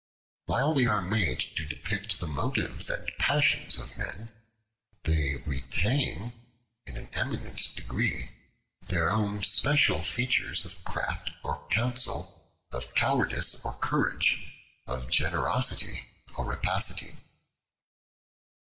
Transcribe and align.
While 0.47 0.73
they 0.73 0.87
are 0.87 1.03
made 1.03 1.39
to 1.41 1.63
depict 1.63 2.17
the 2.19 2.25
motives 2.25 2.89
and 2.89 3.11
passions 3.19 3.77
of 3.77 3.99
men, 3.99 4.31
they 5.03 5.35
retain, 5.45 6.33
in 6.87 6.97
an 6.97 7.07
eminent 7.13 7.61
degree, 7.75 8.31
their 8.87 9.11
own 9.11 9.43
special 9.43 10.03
features 10.03 10.65
of 10.65 10.83
craft 10.85 11.29
or 11.43 11.67
counsel, 11.67 12.51
of 12.71 12.95
cowardice 12.95 13.63
or 13.63 13.77
courage, 13.77 14.43
of 14.87 15.11
generosity 15.11 16.05
or 16.35 16.45
rapacity. 16.45 17.17